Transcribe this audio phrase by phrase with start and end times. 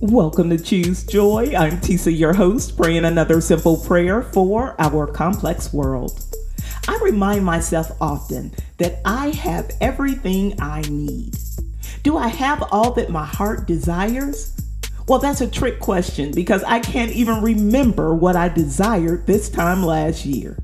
[0.00, 1.54] Welcome to Choose Joy.
[1.56, 6.20] I'm Tisa, your host, praying another simple prayer for our complex world.
[6.88, 11.36] I remind myself often that I have everything I need.
[12.02, 14.56] Do I have all that my heart desires?
[15.06, 19.84] Well, that's a trick question because I can't even remember what I desired this time
[19.84, 20.58] last year.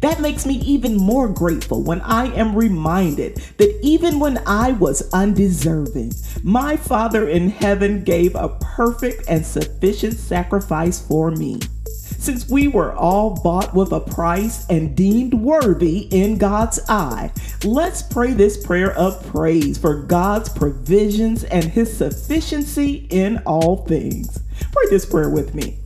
[0.00, 5.08] That makes me even more grateful when I am reminded that even when I was
[5.12, 6.12] undeserving,
[6.42, 11.60] my Father in heaven gave a perfect and sufficient sacrifice for me.
[12.22, 17.32] Since we were all bought with a price and deemed worthy in God's eye,
[17.64, 24.38] let's pray this prayer of praise for God's provisions and His sufficiency in all things.
[24.70, 25.81] Pray this prayer with me.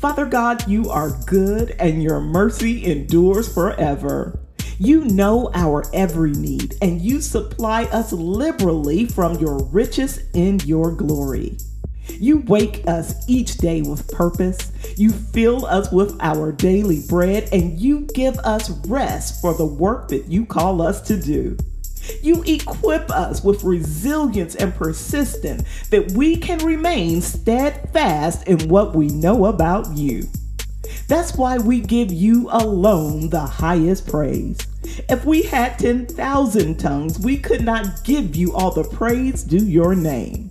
[0.00, 4.40] Father God, you are good and your mercy endures forever.
[4.78, 10.92] You know our every need and you supply us liberally from your riches in your
[10.92, 11.58] glory.
[12.08, 14.72] You wake us each day with purpose.
[14.96, 20.08] You fill us with our daily bread and you give us rest for the work
[20.08, 21.58] that you call us to do.
[22.22, 29.08] You equip us with resilience and persistence that we can remain steadfast in what we
[29.08, 30.28] know about you.
[31.08, 34.58] That's why we give you alone the highest praise.
[35.08, 39.94] If we had 10,000 tongues, we could not give you all the praise due your
[39.94, 40.50] name.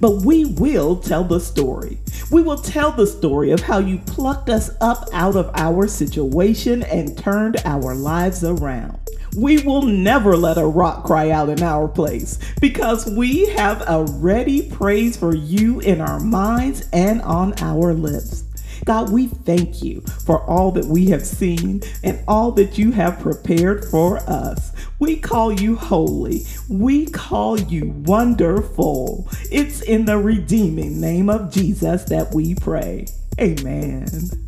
[0.00, 1.98] But we will tell the story.
[2.30, 6.82] We will tell the story of how you plucked us up out of our situation
[6.84, 8.97] and turned our lives around.
[9.36, 14.04] We will never let a rock cry out in our place because we have a
[14.04, 18.44] ready praise for you in our minds and on our lips.
[18.84, 23.20] God, we thank you for all that we have seen and all that you have
[23.20, 24.72] prepared for us.
[24.98, 26.44] We call you holy.
[26.68, 29.28] We call you wonderful.
[29.50, 33.06] It's in the redeeming name of Jesus that we pray.
[33.40, 34.47] Amen.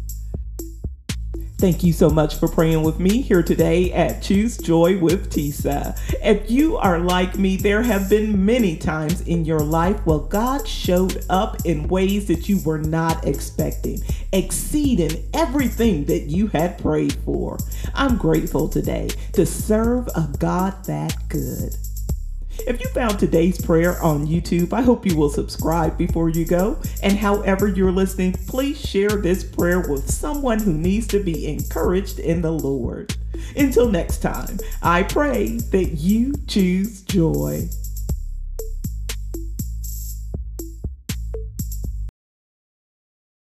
[1.61, 5.95] Thank you so much for praying with me here today at Choose Joy with Tisa.
[6.25, 10.67] If you are like me, there have been many times in your life where God
[10.67, 14.01] showed up in ways that you were not expecting,
[14.33, 17.59] exceeding everything that you had prayed for.
[17.93, 21.77] I'm grateful today to serve a God that good.
[22.67, 26.79] If you found today's prayer on YouTube, I hope you will subscribe before you go.
[27.03, 32.19] And however you're listening, please share this prayer with someone who needs to be encouraged
[32.19, 33.17] in the Lord.
[33.57, 37.69] Until next time, I pray that you choose joy.